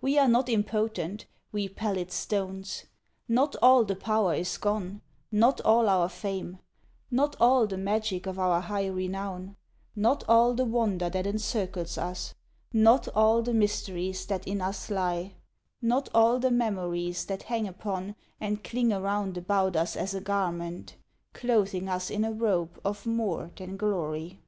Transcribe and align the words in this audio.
We 0.00 0.18
are 0.18 0.26
not 0.26 0.48
impotent 0.48 1.26
we 1.52 1.68
pallid 1.68 2.10
stones. 2.10 2.86
Not 3.28 3.54
all 3.62 3.84
the 3.84 3.94
power 3.94 4.34
is 4.34 4.58
gone 4.58 5.02
not 5.30 5.60
all 5.60 5.88
our 5.88 6.08
fame 6.08 6.58
Not 7.12 7.36
all 7.38 7.64
the 7.68 7.78
magic 7.78 8.26
of 8.26 8.40
our 8.40 8.60
high 8.60 8.88
renown 8.88 9.54
Not 9.94 10.24
all 10.28 10.52
the 10.54 10.64
wonder 10.64 11.08
that 11.08 11.28
encircles 11.28 11.96
us 11.96 12.34
Not 12.72 13.06
all 13.14 13.40
the 13.40 13.54
mysteries 13.54 14.26
that 14.26 14.48
in 14.48 14.60
us 14.60 14.90
lie 14.90 15.36
Not 15.80 16.08
all 16.12 16.40
the 16.40 16.50
memories 16.50 17.26
that 17.26 17.44
hang 17.44 17.68
upon 17.68 18.16
And 18.40 18.64
cling 18.64 18.92
around 18.92 19.38
about 19.38 19.76
us 19.76 19.94
as 19.94 20.12
a 20.12 20.20
garment, 20.20 20.96
Clothing 21.34 21.88
us 21.88 22.10
in 22.10 22.24
a 22.24 22.32
robe 22.32 22.80
of 22.84 23.06
more 23.06 23.52
than 23.54 23.76
glory." 23.76 24.40